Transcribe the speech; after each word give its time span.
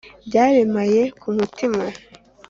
byaremaye 0.27 1.01
ku 1.19 1.27
mutima 1.37 1.83